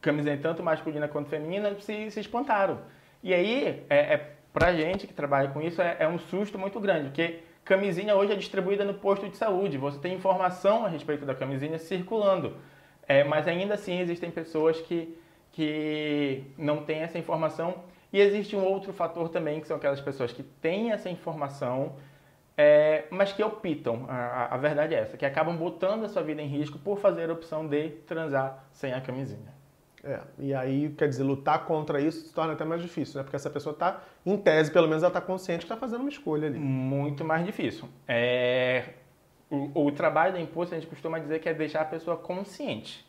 camisinha 0.01 0.37
tanto 0.41 0.61
masculina 0.61 1.07
quanto 1.07 1.29
feminina, 1.29 1.75
se, 1.79 2.11
se 2.11 2.19
espantaram. 2.19 2.79
E 3.23 3.33
aí, 3.33 3.83
é, 3.89 4.13
é, 4.13 4.31
pra 4.53 4.73
gente 4.73 5.07
que 5.07 5.13
trabalha 5.13 5.49
com 5.49 5.61
isso, 5.61 5.81
é, 5.81 5.97
é 5.99 6.07
um 6.07 6.19
susto 6.19 6.59
muito 6.59 6.79
grande, 6.79 7.05
porque 7.05 7.39
Camisinha 7.65 8.15
hoje 8.15 8.31
é 8.31 8.35
distribuída 8.35 8.85
no 8.85 8.93
posto 8.93 9.27
de 9.27 9.35
saúde. 9.35 9.75
Você 9.79 9.97
tem 9.97 10.13
informação 10.13 10.85
a 10.85 10.88
respeito 10.88 11.25
da 11.25 11.33
camisinha 11.33 11.79
circulando. 11.79 12.55
É, 13.07 13.23
mas 13.23 13.47
ainda 13.47 13.73
assim 13.73 13.99
existem 13.99 14.29
pessoas 14.29 14.79
que, 14.81 15.17
que 15.51 16.43
não 16.55 16.83
têm 16.83 16.99
essa 16.99 17.17
informação. 17.17 17.73
E 18.15 18.21
existe 18.21 18.56
um 18.56 18.63
outro 18.63 18.94
fator 18.94 19.27
também, 19.27 19.59
que 19.59 19.67
são 19.67 19.75
aquelas 19.75 20.00
pessoas 20.00 20.31
que 20.31 20.41
têm 20.41 20.94
essa 20.94 21.09
informação, 21.09 21.97
é, 22.56 23.03
mas 23.09 23.33
que 23.33 23.44
optam, 23.44 24.06
a, 24.07 24.56
a, 24.56 24.57
verdade 24.57 24.95
é 24.95 25.00
essa, 25.00 25.17
que 25.17 25.25
acabam 25.25 25.53
botando 25.57 26.06
a 26.06 26.07
sua 26.07 26.23
vida 26.23 26.41
em 26.41 26.47
risco 26.47 26.79
por 26.79 26.97
fazer 26.97 27.29
a 27.29 27.33
opção 27.33 27.67
de 27.67 27.89
transar 28.07 28.63
sem 28.71 28.94
a 28.94 29.01
camisinha. 29.01 29.53
É, 30.01 30.21
e 30.39 30.53
aí, 30.53 30.95
quer 30.97 31.09
dizer, 31.09 31.23
lutar 31.23 31.65
contra 31.65 32.00
isso 32.00 32.27
se 32.27 32.33
torna 32.33 32.53
até 32.53 32.63
mais 32.63 32.81
difícil, 32.81 33.17
né? 33.17 33.23
Porque 33.23 33.35
essa 33.35 33.50
pessoa 33.50 33.73
está, 33.73 34.01
em 34.25 34.38
tese, 34.38 34.71
pelo 34.71 34.88
menos 34.88 35.03
ela 35.03 35.09
está 35.09 35.19
consciente 35.19 35.65
que 35.65 35.73
está 35.73 35.75
fazendo 35.75 36.00
uma 36.00 36.09
escolha 36.09 36.48
ali. 36.48 36.57
Muito 36.57 37.25
mais 37.25 37.45
difícil. 37.45 37.89
É... 38.07 38.91
O, 39.50 39.88
o, 39.88 39.91
trabalho 39.91 40.31
da 40.31 40.39
imposto, 40.39 40.74
a 40.74 40.79
gente 40.79 40.89
costuma 40.89 41.19
dizer 41.19 41.39
que 41.39 41.50
é 41.50 41.53
deixar 41.53 41.81
a 41.81 41.86
pessoa 41.86 42.15
consciente. 42.15 43.05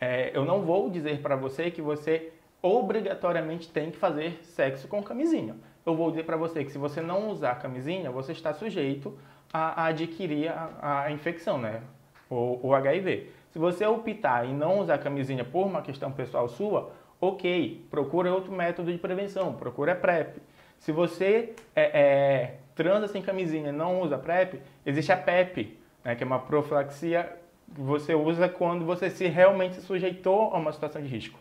É, 0.00 0.30
eu 0.32 0.44
não 0.44 0.62
vou 0.62 0.88
dizer 0.88 1.20
para 1.20 1.34
você 1.34 1.68
que 1.68 1.82
você 1.82 2.32
obrigatoriamente 2.62 3.68
tem 3.68 3.90
que 3.90 3.96
fazer 3.96 4.40
sexo 4.42 4.88
com 4.88 5.02
camisinha. 5.02 5.56
Eu 5.84 5.94
vou 5.94 6.10
dizer 6.10 6.24
para 6.24 6.36
você 6.36 6.64
que 6.64 6.72
se 6.72 6.78
você 6.78 7.00
não 7.00 7.30
usar 7.30 7.54
camisinha, 7.56 8.10
você 8.10 8.32
está 8.32 8.52
sujeito 8.52 9.16
a, 9.52 9.82
a 9.82 9.86
adquirir 9.86 10.48
a, 10.48 11.04
a, 11.04 11.12
infecção, 11.12 11.58
né? 11.58 11.82
O, 12.28 12.58
o 12.62 12.74
HIV. 12.74 13.30
Se 13.50 13.58
você 13.58 13.86
optar 13.86 14.44
em 14.44 14.54
não 14.54 14.80
usar 14.80 14.98
camisinha 14.98 15.44
por 15.44 15.64
uma 15.64 15.80
questão 15.80 16.10
pessoal 16.10 16.48
sua, 16.48 16.92
ok, 17.20 17.86
procura 17.90 18.32
outro 18.32 18.52
método 18.52 18.90
de 18.90 18.98
prevenção, 18.98 19.54
procura 19.54 19.94
PrEP. 19.94 20.38
Se 20.78 20.92
você 20.92 21.54
é, 21.74 22.00
é, 22.00 22.54
transa 22.74 23.08
sem 23.08 23.22
camisinha 23.22 23.70
e 23.70 23.72
não 23.72 24.02
usa 24.02 24.18
PrEP, 24.18 24.60
existe 24.84 25.12
a 25.12 25.16
PEP, 25.16 25.78
né, 26.04 26.14
que 26.14 26.22
é 26.22 26.26
uma 26.26 26.38
profilaxia 26.38 27.32
que 27.74 27.80
você 27.80 28.14
usa 28.14 28.48
quando 28.48 28.84
você 28.84 29.08
se 29.08 29.26
realmente 29.26 29.80
sujeitou 29.80 30.52
a 30.52 30.58
uma 30.58 30.72
situação 30.72 31.00
de 31.00 31.08
risco. 31.08 31.38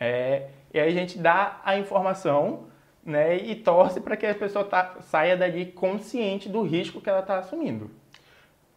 É, 0.00 0.48
e 0.72 0.80
aí 0.80 0.88
a 0.88 0.94
gente 0.94 1.18
dá 1.18 1.60
a 1.62 1.78
informação 1.78 2.64
né, 3.04 3.36
e 3.36 3.54
torce 3.54 4.00
para 4.00 4.16
que 4.16 4.26
a 4.26 4.34
pessoa 4.34 4.64
tá, 4.64 4.96
saia 5.02 5.36
dali 5.36 5.66
consciente 5.66 6.48
do 6.48 6.62
risco 6.62 7.00
que 7.00 7.10
ela 7.10 7.20
está 7.20 7.38
assumindo. 7.38 7.90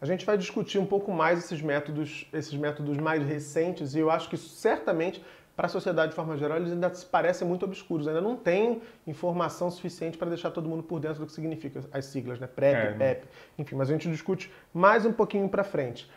A 0.02 0.06
gente 0.06 0.26
vai 0.26 0.38
discutir 0.38 0.80
um 0.80 0.86
pouco 0.86 1.14
mais 1.14 1.40
esses 1.40 1.62
métodos, 1.62 2.28
esses 2.34 2.54
métodos 2.54 2.98
mais 2.98 3.26
recentes, 3.26 3.96
e 3.96 4.00
eu 4.00 4.12
acho 4.12 4.30
que 4.30 4.36
certamente 4.36 5.24
para 5.56 5.68
a 5.68 5.70
sociedade 5.70 6.10
de 6.10 6.16
forma 6.16 6.36
geral, 6.36 6.58
eles 6.58 6.72
ainda 6.72 6.92
se 6.94 7.06
parecem 7.06 7.48
muito 7.48 7.64
obscuros, 7.64 8.08
ainda 8.08 8.20
não 8.20 8.36
tem 8.36 8.82
informação 9.06 9.70
suficiente 9.70 10.18
para 10.18 10.28
deixar 10.30 10.50
todo 10.50 10.68
mundo 10.68 10.82
por 10.82 11.00
dentro 11.00 11.20
do 11.20 11.28
que 11.28 11.32
significa 11.32 11.84
as 11.92 12.06
siglas, 12.06 12.40
né? 12.40 12.48
PrEP, 12.48 12.76
é, 12.76 12.92
PEP, 12.94 13.28
enfim, 13.60 13.76
mas 13.76 13.90
a 13.90 13.94
gente 13.94 14.10
discute 14.10 14.52
mais 14.74 15.06
um 15.06 15.14
pouquinho 15.14 15.48
para 15.48 15.64
frente. 15.64 16.10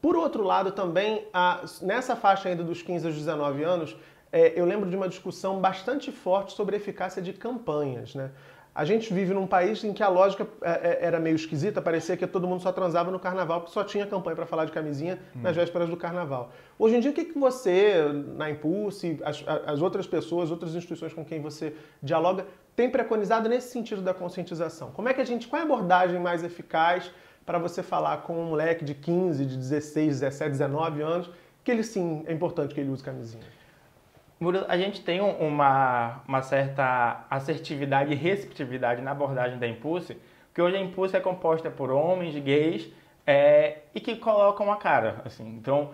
Por 0.00 0.16
outro 0.16 0.42
lado, 0.42 0.72
também, 0.72 1.26
nessa 1.82 2.16
faixa 2.16 2.48
ainda 2.48 2.64
dos 2.64 2.80
15 2.80 3.06
aos 3.06 3.16
19 3.16 3.62
anos, 3.62 3.94
é, 4.32 4.52
eu 4.54 4.64
lembro 4.64 4.88
de 4.88 4.96
uma 4.96 5.08
discussão 5.08 5.60
bastante 5.60 6.12
forte 6.12 6.52
sobre 6.52 6.76
a 6.76 6.78
eficácia 6.78 7.20
de 7.20 7.32
campanhas, 7.32 8.14
né? 8.14 8.30
A 8.72 8.84
gente 8.84 9.12
vive 9.12 9.34
num 9.34 9.48
país 9.48 9.82
em 9.82 9.92
que 9.92 10.02
a 10.02 10.08
lógica 10.08 10.46
é, 10.62 10.70
é, 10.70 10.98
era 11.02 11.18
meio 11.18 11.34
esquisita, 11.34 11.82
parecia 11.82 12.16
que 12.16 12.24
todo 12.24 12.46
mundo 12.46 12.62
só 12.62 12.70
transava 12.70 13.10
no 13.10 13.18
carnaval, 13.18 13.60
porque 13.60 13.74
só 13.74 13.82
tinha 13.82 14.06
campanha 14.06 14.36
para 14.36 14.46
falar 14.46 14.64
de 14.64 14.70
camisinha 14.70 15.18
hum. 15.34 15.40
nas 15.42 15.56
vésperas 15.56 15.88
do 15.88 15.96
carnaval. 15.96 16.52
Hoje 16.78 16.96
em 16.96 17.00
dia, 17.00 17.10
o 17.10 17.14
que, 17.14 17.24
que 17.24 17.38
você, 17.38 18.04
na 18.36 18.48
Impulse, 18.48 19.18
as, 19.24 19.44
as 19.66 19.82
outras 19.82 20.06
pessoas, 20.06 20.52
outras 20.52 20.74
instituições 20.76 21.12
com 21.12 21.24
quem 21.24 21.40
você 21.40 21.74
dialoga, 22.00 22.46
tem 22.76 22.88
preconizado 22.88 23.48
nesse 23.48 23.70
sentido 23.70 24.02
da 24.02 24.14
conscientização? 24.14 24.92
Como 24.92 25.08
é 25.08 25.14
que 25.14 25.20
a 25.20 25.26
gente, 25.26 25.48
qual 25.48 25.58
é 25.58 25.62
a 25.62 25.66
abordagem 25.66 26.20
mais 26.20 26.44
eficaz 26.44 27.10
para 27.44 27.58
você 27.58 27.82
falar 27.82 28.18
com 28.18 28.40
um 28.40 28.50
moleque 28.50 28.84
de 28.84 28.94
15, 28.94 29.44
de 29.44 29.56
16, 29.56 30.20
17, 30.20 30.50
19 30.52 31.02
anos, 31.02 31.30
que 31.64 31.72
ele 31.72 31.82
sim, 31.82 32.22
é 32.26 32.32
importante 32.32 32.72
que 32.72 32.80
ele 32.80 32.90
use 32.90 33.02
camisinha? 33.02 33.59
Murilo, 34.40 34.64
a 34.68 34.78
gente 34.78 35.02
tem 35.02 35.20
uma, 35.20 36.22
uma 36.26 36.40
certa 36.40 37.26
assertividade 37.28 38.10
e 38.10 38.16
receptividade 38.16 39.02
na 39.02 39.10
abordagem 39.10 39.58
da 39.58 39.68
Impulse, 39.68 40.16
porque 40.46 40.62
hoje 40.62 40.76
a 40.76 40.80
Impulse 40.80 41.14
é 41.14 41.20
composta 41.20 41.70
por 41.70 41.90
homens, 41.90 42.34
gays, 42.42 42.90
é, 43.26 43.80
e 43.94 44.00
que 44.00 44.16
colocam 44.16 44.72
a 44.72 44.76
cara, 44.76 45.20
assim. 45.26 45.46
Então, 45.46 45.90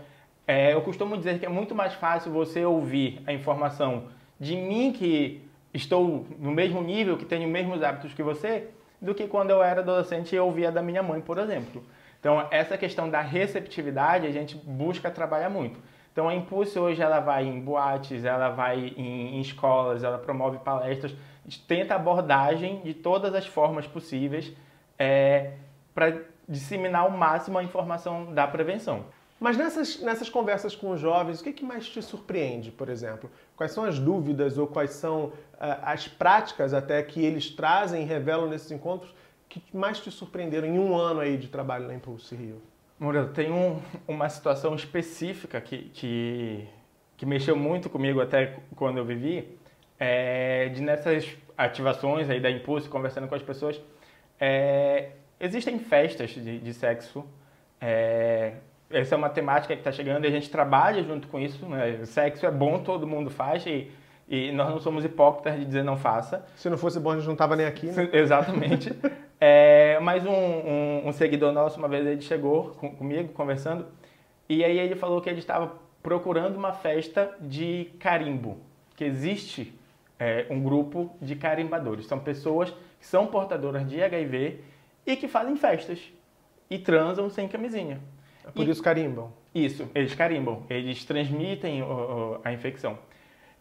é, 0.46 0.72
eu 0.72 0.80
costumo 0.82 1.16
dizer 1.16 1.40
que 1.40 1.44
é 1.44 1.48
muito 1.48 1.74
mais 1.74 1.94
fácil 1.94 2.30
você 2.30 2.64
ouvir 2.64 3.20
a 3.26 3.32
informação 3.32 4.04
de 4.38 4.54
mim 4.54 4.92
que 4.92 5.42
estou 5.74 6.24
no 6.38 6.52
mesmo 6.52 6.80
nível, 6.80 7.16
que 7.16 7.24
tenho 7.24 7.46
os 7.46 7.52
mesmos 7.52 7.82
hábitos 7.82 8.14
que 8.14 8.22
você, 8.22 8.68
do 9.02 9.12
que 9.12 9.26
quando 9.26 9.50
eu 9.50 9.60
era 9.60 9.80
adolescente 9.80 10.36
e 10.36 10.38
ouvia 10.38 10.70
da 10.70 10.80
minha 10.80 11.02
mãe, 11.02 11.20
por 11.20 11.38
exemplo. 11.38 11.82
Então, 12.20 12.46
essa 12.52 12.78
questão 12.78 13.10
da 13.10 13.20
receptividade 13.20 14.24
a 14.24 14.30
gente 14.30 14.56
busca 14.56 15.10
trabalhar 15.10 15.50
muito. 15.50 15.80
Então 16.16 16.30
a 16.30 16.34
Impulse 16.34 16.78
hoje 16.78 17.02
ela 17.02 17.20
vai 17.20 17.44
em 17.44 17.60
boates, 17.60 18.24
ela 18.24 18.48
vai 18.48 18.94
em, 18.96 19.36
em 19.36 19.40
escolas, 19.42 20.02
ela 20.02 20.16
promove 20.16 20.56
palestras, 20.60 21.14
tenta 21.68 21.94
abordagem 21.94 22.80
de 22.80 22.94
todas 22.94 23.34
as 23.34 23.46
formas 23.46 23.86
possíveis 23.86 24.50
é, 24.98 25.58
para 25.94 26.22
disseminar 26.48 27.02
ao 27.02 27.10
máximo 27.10 27.58
a 27.58 27.62
informação 27.62 28.32
da 28.32 28.46
prevenção. 28.46 29.04
Mas 29.38 29.58
nessas, 29.58 30.00
nessas 30.00 30.30
conversas 30.30 30.74
com 30.74 30.90
os 30.90 30.98
jovens, 30.98 31.42
o 31.42 31.44
que, 31.44 31.52
que 31.52 31.62
mais 31.66 31.86
te 31.86 32.00
surpreende, 32.00 32.70
por 32.70 32.88
exemplo? 32.88 33.30
Quais 33.54 33.72
são 33.72 33.84
as 33.84 33.98
dúvidas 33.98 34.56
ou 34.56 34.66
quais 34.66 34.92
são 34.92 35.24
uh, 35.26 35.32
as 35.82 36.08
práticas 36.08 36.72
até 36.72 37.02
que 37.02 37.22
eles 37.22 37.50
trazem 37.50 38.04
e 38.04 38.06
revelam 38.06 38.48
nesses 38.48 38.70
encontros 38.70 39.14
que 39.50 39.62
mais 39.76 40.00
te 40.00 40.10
surpreenderam 40.10 40.66
em 40.66 40.78
um 40.78 40.96
ano 40.96 41.20
aí 41.20 41.36
de 41.36 41.48
trabalho 41.48 41.86
na 41.86 41.94
Impulse 41.94 42.34
Rio? 42.34 42.62
Murilo, 42.98 43.28
tem 43.28 43.50
um, 43.50 43.80
uma 44.08 44.28
situação 44.28 44.74
específica 44.74 45.60
que, 45.60 45.90
que, 45.92 46.66
que, 47.16 47.26
mexeu 47.26 47.54
muito 47.54 47.90
comigo 47.90 48.20
até 48.20 48.56
quando 48.74 48.96
eu 48.96 49.04
vivi, 49.04 49.58
é, 49.98 50.68
de 50.70 50.80
nessas 50.80 51.36
ativações 51.56 52.30
aí 52.30 52.40
da 52.40 52.50
Impulse, 52.50 52.88
conversando 52.88 53.28
com 53.28 53.34
as 53.34 53.42
pessoas, 53.42 53.80
é, 54.40 55.10
existem 55.38 55.78
festas 55.78 56.30
de, 56.30 56.58
de 56.58 56.72
sexo, 56.72 57.24
é, 57.80 58.54
essa 58.90 59.14
é 59.14 59.18
uma 59.18 59.28
temática 59.28 59.74
que 59.74 59.80
está 59.80 59.92
chegando 59.92 60.24
e 60.24 60.28
a 60.28 60.30
gente 60.30 60.48
trabalha 60.48 61.02
junto 61.02 61.28
com 61.28 61.38
isso, 61.38 61.66
né? 61.66 62.04
Sexo 62.04 62.46
é 62.46 62.50
bom, 62.50 62.78
todo 62.78 63.06
mundo 63.06 63.30
faz 63.30 63.66
e, 63.66 63.90
e 64.28 64.52
nós 64.52 64.70
não 64.70 64.80
somos 64.80 65.04
hipócritas 65.04 65.58
de 65.58 65.64
dizer 65.64 65.82
não 65.82 65.96
faça. 65.96 66.46
Se 66.56 66.70
não 66.70 66.78
fosse 66.78 67.00
bom, 67.00 67.10
a 67.10 67.16
gente 67.16 67.26
não 67.26 67.32
estava 67.32 67.56
nem 67.56 67.66
aqui, 67.66 67.86
né? 67.86 68.08
Exatamente. 68.14 68.92
É, 69.96 70.00
mas 70.00 70.26
um, 70.26 70.30
um, 70.30 71.08
um, 71.08 71.12
seguidor 71.12 71.52
nosso, 71.52 71.78
uma 71.78 71.88
vez 71.88 72.06
ele 72.06 72.20
chegou 72.20 72.70
com, 72.72 72.94
comigo, 72.94 73.32
conversando, 73.32 73.86
e 74.46 74.62
aí 74.62 74.78
ele 74.78 74.94
falou 74.94 75.22
que 75.22 75.30
ele 75.30 75.38
estava 75.38 75.72
procurando 76.02 76.56
uma 76.56 76.72
festa 76.72 77.34
de 77.40 77.90
carimbo, 77.98 78.58
que 78.94 79.04
existe 79.04 79.74
é, 80.18 80.46
um 80.50 80.62
grupo 80.62 81.16
de 81.20 81.34
carimbadores. 81.34 82.06
São 82.06 82.18
pessoas 82.18 82.70
que 83.00 83.06
são 83.06 83.26
portadoras 83.26 83.88
de 83.88 84.02
HIV 84.02 84.60
e 85.06 85.16
que 85.16 85.26
fazem 85.26 85.56
festas 85.56 85.98
e 86.68 86.78
transam 86.78 87.30
sem 87.30 87.48
camisinha. 87.48 87.98
É 88.46 88.50
por 88.50 88.66
e, 88.66 88.70
isso 88.70 88.82
carimbam? 88.82 89.32
Isso, 89.54 89.88
eles 89.94 90.14
carimbam, 90.14 90.62
eles 90.68 91.04
transmitem 91.06 91.82
o, 91.82 91.86
o, 91.86 92.40
a 92.44 92.52
infecção. 92.52 92.98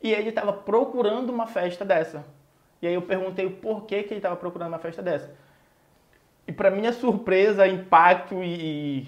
E 0.03 0.11
ele 0.11 0.29
estava 0.29 0.51
procurando 0.51 1.29
uma 1.29 1.47
festa 1.47 1.85
dessa. 1.85 2.25
E 2.81 2.87
aí 2.87 2.93
eu 2.93 3.01
perguntei 3.01 3.45
o 3.45 3.51
porquê 3.51 4.03
que 4.03 4.09
ele 4.09 4.19
estava 4.19 4.35
procurando 4.35 4.67
uma 4.67 4.79
festa 4.79 5.01
dessa. 5.01 5.33
E 6.47 6.51
para 6.51 6.69
minha 6.69 6.93
surpresa, 6.93 7.67
impacto 7.67 8.43
e, 8.43 9.07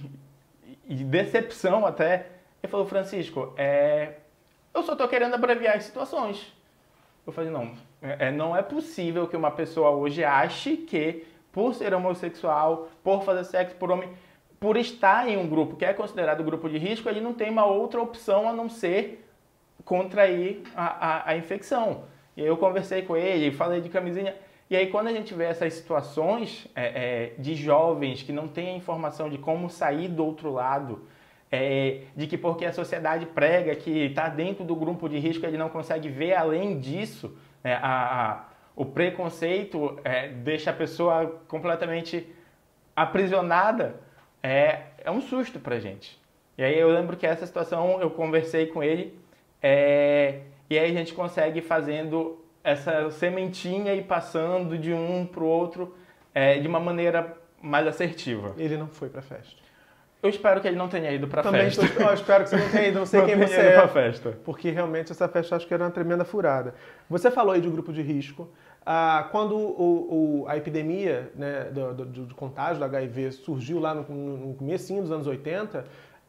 e, 0.87 0.95
decepção 0.95 1.85
até, 1.85 2.27
ele 2.61 2.71
falou, 2.71 2.85
Francisco, 2.85 3.53
é, 3.57 4.13
eu 4.73 4.81
só 4.83 4.93
estou 4.93 5.07
querendo 5.07 5.35
abreviar 5.35 5.77
as 5.77 5.83
situações. 5.83 6.53
Eu 7.25 7.31
falei, 7.33 7.51
não, 7.51 7.73
é, 8.01 8.31
não 8.31 8.55
é 8.55 8.61
possível 8.61 9.27
que 9.27 9.35
uma 9.35 9.51
pessoa 9.51 9.91
hoje 9.91 10.23
ache 10.23 10.77
que 10.77 11.25
por 11.51 11.73
ser 11.73 11.93
homossexual, 11.93 12.89
por 13.03 13.23
fazer 13.23 13.43
sexo 13.43 13.75
por 13.75 13.91
homem, 13.91 14.09
por 14.59 14.77
estar 14.77 15.27
em 15.27 15.37
um 15.37 15.47
grupo 15.47 15.75
que 15.75 15.85
é 15.85 15.93
considerado 15.93 16.43
grupo 16.43 16.69
de 16.69 16.77
risco, 16.77 17.07
ele 17.09 17.21
não 17.21 17.33
tem 17.33 17.49
uma 17.49 17.65
outra 17.65 18.01
opção 18.01 18.47
a 18.47 18.53
não 18.53 18.69
ser 18.69 19.27
contrair 19.85 20.63
a, 20.75 20.85
a, 20.85 21.29
a 21.31 21.37
infecção. 21.37 22.03
E 22.35 22.43
eu 22.43 22.57
conversei 22.57 23.01
com 23.01 23.15
ele, 23.15 23.51
falei 23.51 23.81
de 23.81 23.89
camisinha. 23.89 24.35
E 24.69 24.75
aí, 24.75 24.87
quando 24.87 25.07
a 25.07 25.13
gente 25.13 25.33
vê 25.33 25.45
essas 25.45 25.73
situações 25.73 26.67
é, 26.75 26.85
é, 26.85 27.33
de 27.39 27.55
jovens 27.55 28.21
que 28.21 28.33
não 28.33 28.47
têm 28.47 28.69
a 28.69 28.75
informação 28.75 29.29
de 29.29 29.37
como 29.37 29.69
sair 29.69 30.09
do 30.09 30.25
outro 30.25 30.51
lado, 30.51 31.07
é, 31.49 32.01
de 32.15 32.27
que 32.27 32.37
porque 32.37 32.65
a 32.65 32.73
sociedade 32.73 33.25
prega 33.25 33.73
que 33.75 34.05
está 34.05 34.27
dentro 34.27 34.65
do 34.65 34.75
grupo 34.75 35.07
de 35.07 35.17
risco 35.17 35.45
ele 35.45 35.57
não 35.57 35.69
consegue 35.69 36.09
ver 36.09 36.33
além 36.33 36.79
disso, 36.79 37.37
né, 37.63 37.79
a, 37.81 38.31
a, 38.31 38.45
o 38.75 38.85
preconceito 38.85 39.97
é, 40.03 40.27
deixa 40.27 40.71
a 40.71 40.73
pessoa 40.73 41.41
completamente 41.47 42.27
aprisionada, 42.93 43.95
é, 44.43 44.81
é 44.97 45.09
um 45.09 45.21
susto 45.21 45.59
para 45.59 45.79
gente. 45.79 46.19
E 46.57 46.63
aí 46.63 46.77
eu 46.77 46.91
lembro 46.91 47.15
que 47.15 47.25
essa 47.25 47.45
situação 47.45 48.01
eu 48.01 48.09
conversei 48.09 48.67
com 48.67 48.83
ele 48.83 49.17
é, 49.61 50.41
e 50.69 50.77
aí 50.77 50.91
a 50.91 50.93
gente 50.93 51.13
consegue 51.13 51.61
fazendo 51.61 52.43
essa 52.67 53.09
sementinha 53.11 53.95
e 53.95 54.03
passando 54.03 54.77
de 54.77 54.91
um 54.91 55.25
para 55.25 55.41
o 55.41 55.47
outro 55.47 55.95
é, 56.35 56.59
de 56.59 56.67
uma 56.67 56.81
maneira 56.81 57.37
mais 57.61 57.87
assertiva. 57.87 58.53
Ele 58.57 58.75
não 58.75 58.87
foi 58.87 59.07
para 59.07 59.21
a 59.21 59.23
festa. 59.23 59.55
Eu 60.21 60.29
espero 60.29 60.59
que 60.59 60.67
ele 60.67 60.75
não 60.75 60.89
tenha 60.89 61.09
ido 61.09 61.29
para 61.29 61.39
a 61.39 61.43
festa. 61.45 61.87
Também 61.87 62.07
eu 62.07 62.13
espero 62.13 62.43
que 62.43 62.49
você 62.49 62.57
não 62.57 62.69
tenha 62.69 62.87
ido, 62.89 62.99
não 62.99 63.05
sei 63.05 63.21
não 63.21 63.27
quem 63.27 63.37
você 63.37 63.55
é. 63.55 63.71
Pra 63.71 63.87
festa. 63.87 64.37
Porque 64.43 64.69
realmente 64.69 65.13
essa 65.13 65.29
festa 65.29 65.55
acho 65.55 65.65
que 65.65 65.73
era 65.73 65.85
uma 65.85 65.91
tremenda 65.91 66.25
furada. 66.25 66.75
Você 67.09 67.31
falou 67.31 67.53
aí 67.53 67.61
de 67.61 67.69
um 67.69 67.71
grupo 67.71 67.93
de 67.93 68.01
risco. 68.01 68.49
Ah, 68.85 69.29
quando 69.31 69.55
o, 69.55 70.41
o, 70.43 70.45
a 70.49 70.57
epidemia 70.57 71.31
né, 71.35 71.69
do, 71.71 71.93
do, 71.93 72.05
do, 72.05 72.35
contágio 72.35 72.79
do 72.79 72.85
HIV 72.85 73.31
surgiu 73.31 73.79
lá 73.79 73.93
no, 73.93 74.03
no 74.03 74.53
começo 74.55 74.93
dos 74.93 75.11
anos 75.11 75.25
80, 75.25 75.85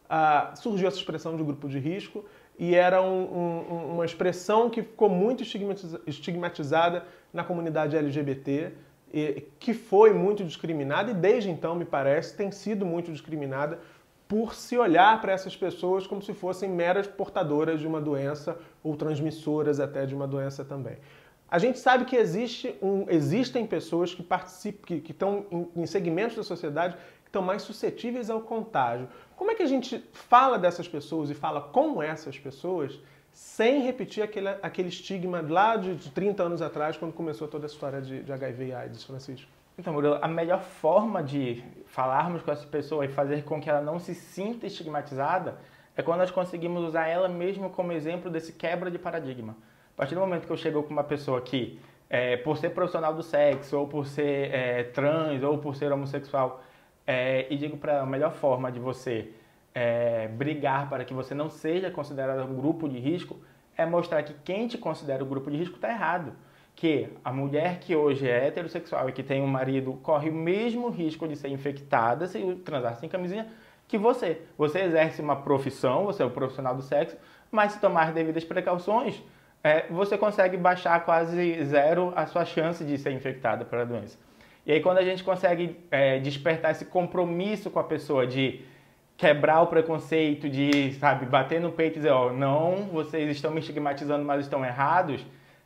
ah, 0.08 0.52
surgiu 0.54 0.86
essa 0.86 0.98
expressão 0.98 1.36
de 1.36 1.42
grupo 1.42 1.68
de 1.68 1.80
risco 1.80 2.24
e 2.58 2.74
era 2.74 3.00
um, 3.00 3.22
um, 3.22 3.94
uma 3.94 4.04
expressão 4.04 4.68
que 4.68 4.82
ficou 4.82 5.08
muito 5.08 5.44
estigmatizada 6.06 7.04
na 7.32 7.44
comunidade 7.44 7.96
LGBT, 7.96 8.72
que 9.58 9.72
foi 9.72 10.12
muito 10.12 10.44
discriminada 10.44 11.12
e 11.12 11.14
desde 11.14 11.50
então, 11.50 11.74
me 11.74 11.84
parece, 11.84 12.36
tem 12.36 12.50
sido 12.50 12.84
muito 12.84 13.12
discriminada 13.12 13.78
por 14.26 14.54
se 14.54 14.76
olhar 14.76 15.18
para 15.20 15.32
essas 15.32 15.56
pessoas 15.56 16.06
como 16.06 16.20
se 16.20 16.34
fossem 16.34 16.68
meras 16.68 17.06
portadoras 17.06 17.80
de 17.80 17.86
uma 17.86 18.00
doença 18.00 18.58
ou 18.82 18.94
transmissoras 18.94 19.80
até 19.80 20.04
de 20.04 20.14
uma 20.14 20.26
doença 20.26 20.64
também. 20.64 20.98
A 21.50 21.58
gente 21.58 21.78
sabe 21.78 22.04
que 22.04 22.14
existe 22.14 22.74
um, 22.82 23.06
existem 23.08 23.66
pessoas 23.66 24.14
que 24.14 24.22
participam, 24.22 24.86
que, 24.86 25.00
que 25.00 25.12
estão 25.12 25.46
em, 25.50 25.68
em 25.76 25.86
segmentos 25.86 26.36
da 26.36 26.42
sociedade 26.42 26.94
estão 27.28 27.42
mais 27.42 27.62
suscetíveis 27.62 28.28
ao 28.28 28.40
contágio. 28.40 29.08
Como 29.36 29.50
é 29.50 29.54
que 29.54 29.62
a 29.62 29.66
gente 29.66 30.04
fala 30.12 30.58
dessas 30.58 30.88
pessoas 30.88 31.30
e 31.30 31.34
fala 31.34 31.60
com 31.60 32.02
essas 32.02 32.38
pessoas 32.38 32.98
sem 33.32 33.82
repetir 33.82 34.22
aquele, 34.22 34.48
aquele 34.48 34.88
estigma 34.88 35.40
lá 35.48 35.76
de 35.76 36.10
30 36.10 36.42
anos 36.42 36.60
atrás, 36.60 36.96
quando 36.96 37.12
começou 37.12 37.46
toda 37.46 37.66
a 37.66 37.68
história 37.68 38.00
de, 38.00 38.22
de 38.22 38.32
HIV 38.32 38.66
e 38.66 38.74
AIDS, 38.74 39.04
Francisco? 39.04 39.48
Então, 39.78 39.92
Murilo, 39.92 40.18
a 40.20 40.26
melhor 40.26 40.60
forma 40.60 41.22
de 41.22 41.62
falarmos 41.86 42.42
com 42.42 42.50
essa 42.50 42.66
pessoa 42.66 43.04
e 43.04 43.08
fazer 43.08 43.44
com 43.44 43.60
que 43.60 43.70
ela 43.70 43.80
não 43.80 44.00
se 44.00 44.12
sinta 44.12 44.66
estigmatizada 44.66 45.56
é 45.96 46.02
quando 46.02 46.18
nós 46.18 46.32
conseguimos 46.32 46.82
usar 46.82 47.06
ela 47.06 47.28
mesmo 47.28 47.70
como 47.70 47.92
exemplo 47.92 48.28
desse 48.28 48.52
quebra 48.52 48.90
de 48.90 48.98
paradigma. 48.98 49.56
A 49.94 49.96
partir 49.96 50.16
do 50.16 50.20
momento 50.20 50.46
que 50.46 50.52
eu 50.52 50.56
chego 50.56 50.82
com 50.82 50.90
uma 50.90 51.04
pessoa 51.04 51.40
que, 51.40 51.78
é, 52.10 52.36
por 52.38 52.56
ser 52.56 52.70
profissional 52.70 53.14
do 53.14 53.22
sexo, 53.22 53.78
ou 53.78 53.86
por 53.86 54.06
ser 54.06 54.52
é, 54.52 54.82
trans, 54.82 55.42
ou 55.44 55.58
por 55.58 55.76
ser 55.76 55.92
homossexual, 55.92 56.62
é, 57.08 57.46
e 57.48 57.56
digo 57.56 57.78
para 57.78 58.02
a 58.02 58.06
melhor 58.06 58.34
forma 58.34 58.70
de 58.70 58.78
você 58.78 59.30
é, 59.74 60.28
brigar 60.28 60.90
para 60.90 61.06
que 61.06 61.14
você 61.14 61.34
não 61.34 61.48
seja 61.48 61.90
considerado 61.90 62.44
um 62.44 62.54
grupo 62.54 62.86
de 62.86 62.98
risco 62.98 63.40
é 63.74 63.86
mostrar 63.86 64.22
que 64.22 64.34
quem 64.44 64.68
te 64.68 64.76
considera 64.76 65.24
um 65.24 65.26
grupo 65.26 65.50
de 65.50 65.56
risco 65.56 65.76
está 65.76 65.88
errado. 65.88 66.34
Que 66.76 67.08
a 67.24 67.32
mulher 67.32 67.78
que 67.80 67.96
hoje 67.96 68.28
é 68.28 68.48
heterossexual 68.48 69.08
e 69.08 69.12
que 69.12 69.22
tem 69.22 69.40
um 69.40 69.46
marido 69.46 69.94
corre 70.02 70.28
o 70.28 70.34
mesmo 70.34 70.90
risco 70.90 71.26
de 71.26 71.34
ser 71.34 71.48
infectada 71.48 72.26
se 72.26 72.56
transar 72.56 72.94
sem 72.96 73.08
camisinha 73.08 73.46
que 73.88 73.96
você. 73.96 74.42
Você 74.58 74.80
exerce 74.80 75.22
uma 75.22 75.36
profissão, 75.36 76.04
você 76.04 76.22
é 76.22 76.26
o 76.26 76.28
um 76.28 76.32
profissional 76.32 76.74
do 76.74 76.82
sexo, 76.82 77.16
mas 77.50 77.72
se 77.72 77.80
tomar 77.80 78.12
devidas 78.12 78.44
precauções, 78.44 79.22
é, 79.64 79.86
você 79.88 80.18
consegue 80.18 80.58
baixar 80.58 81.02
quase 81.06 81.64
zero 81.64 82.12
a 82.14 82.26
sua 82.26 82.44
chance 82.44 82.84
de 82.84 82.98
ser 82.98 83.12
infectado 83.12 83.64
pela 83.64 83.86
doença. 83.86 84.27
E 84.68 84.72
aí 84.72 84.80
quando 84.82 84.98
a 84.98 85.02
gente 85.02 85.24
consegue 85.24 85.82
é, 85.90 86.18
despertar 86.18 86.72
esse 86.72 86.84
compromisso 86.84 87.70
com 87.70 87.78
a 87.78 87.84
pessoa 87.84 88.26
de 88.26 88.60
quebrar 89.16 89.62
o 89.62 89.66
preconceito, 89.66 90.46
de, 90.46 90.92
sabe, 90.92 91.24
bater 91.24 91.58
no 91.58 91.72
peito 91.72 91.94
e 91.94 92.00
dizer, 92.00 92.10
ó, 92.10 92.26
oh, 92.26 92.32
não, 92.34 92.84
vocês 92.92 93.30
estão 93.30 93.50
me 93.50 93.60
estigmatizando, 93.60 94.26
mas 94.26 94.42
estão 94.42 94.62
errados, 94.62 95.24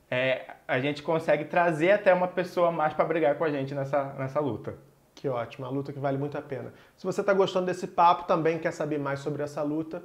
é, 0.08 0.42
a 0.68 0.78
gente 0.78 1.02
consegue 1.02 1.46
trazer 1.46 1.90
até 1.90 2.14
uma 2.14 2.28
pessoa 2.28 2.70
mais 2.70 2.94
para 2.94 3.04
brigar 3.04 3.34
com 3.34 3.42
a 3.42 3.50
gente 3.50 3.74
nessa, 3.74 4.14
nessa 4.16 4.38
luta. 4.38 4.76
Que 5.16 5.28
ótimo, 5.28 5.66
uma 5.66 5.72
luta 5.72 5.92
que 5.92 5.98
vale 5.98 6.16
muito 6.16 6.38
a 6.38 6.42
pena. 6.42 6.72
Se 6.96 7.04
você 7.04 7.22
está 7.22 7.34
gostando 7.34 7.66
desse 7.66 7.88
papo, 7.88 8.22
também 8.28 8.56
quer 8.56 8.70
saber 8.72 9.00
mais 9.00 9.18
sobre 9.18 9.42
essa 9.42 9.62
luta, 9.62 10.00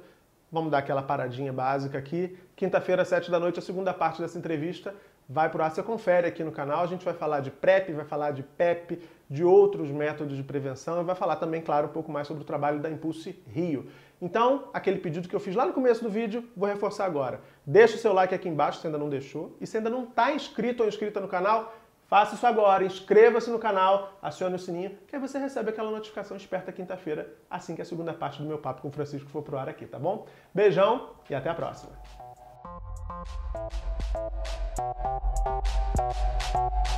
vamos 0.50 0.72
dar 0.72 0.78
aquela 0.78 1.02
paradinha 1.02 1.52
básica 1.52 1.96
aqui. 1.96 2.36
Quinta-feira, 2.56 3.04
sete 3.04 3.30
da 3.30 3.38
noite, 3.38 3.60
a 3.60 3.62
segunda 3.62 3.94
parte 3.94 4.20
dessa 4.20 4.36
entrevista 4.36 4.92
vai 5.28 5.50
por 5.50 5.60
ar, 5.60 5.70
você 5.70 5.82
confere 5.82 6.26
aqui 6.26 6.42
no 6.42 6.50
canal. 6.50 6.82
A 6.82 6.86
gente 6.86 7.04
vai 7.04 7.14
falar 7.14 7.40
de 7.40 7.50
PrEP, 7.50 7.92
vai 7.92 8.04
falar 8.04 8.30
de 8.30 8.42
PEP, 8.42 9.00
de 9.28 9.44
outros 9.44 9.90
métodos 9.90 10.36
de 10.36 10.42
prevenção 10.42 11.00
e 11.00 11.04
vai 11.04 11.14
falar 11.14 11.36
também, 11.36 11.60
claro, 11.60 11.88
um 11.88 11.92
pouco 11.92 12.10
mais 12.10 12.26
sobre 12.26 12.42
o 12.42 12.46
trabalho 12.46 12.80
da 12.80 12.90
Impulse 12.90 13.42
Rio. 13.46 13.90
Então, 14.20 14.64
aquele 14.72 14.98
pedido 14.98 15.28
que 15.28 15.36
eu 15.36 15.40
fiz 15.40 15.54
lá 15.54 15.66
no 15.66 15.72
começo 15.72 16.02
do 16.02 16.10
vídeo, 16.10 16.44
vou 16.56 16.68
reforçar 16.68 17.04
agora. 17.04 17.40
Deixa 17.64 17.96
o 17.96 17.98
seu 17.98 18.12
like 18.12 18.34
aqui 18.34 18.48
embaixo 18.48 18.80
se 18.80 18.86
ainda 18.86 18.98
não 18.98 19.08
deixou. 19.08 19.56
E 19.60 19.66
se 19.66 19.76
ainda 19.76 19.90
não 19.90 20.04
está 20.04 20.32
inscrito 20.32 20.82
ou 20.82 20.88
inscrita 20.88 21.20
no 21.20 21.28
canal, 21.28 21.72
faça 22.08 22.34
isso 22.34 22.46
agora. 22.46 22.82
Inscreva-se 22.84 23.50
no 23.50 23.58
canal, 23.58 24.18
acione 24.20 24.56
o 24.56 24.58
sininho, 24.58 24.98
que 25.06 25.14
aí 25.14 25.20
você 25.20 25.38
recebe 25.38 25.70
aquela 25.70 25.90
notificação 25.90 26.36
esperta 26.36 26.72
quinta-feira, 26.72 27.32
assim 27.48 27.76
que 27.76 27.82
a 27.82 27.84
segunda 27.84 28.12
parte 28.12 28.42
do 28.42 28.48
meu 28.48 28.58
papo 28.58 28.82
com 28.82 28.88
o 28.88 28.92
Francisco 28.92 29.28
for 29.28 29.42
pro 29.42 29.56
ar 29.58 29.68
aqui, 29.68 29.86
tá 29.86 29.98
bom? 29.98 30.26
Beijão 30.52 31.10
e 31.30 31.34
até 31.34 31.50
a 31.50 31.54
próxima. 31.54 31.92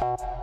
you 0.00 0.39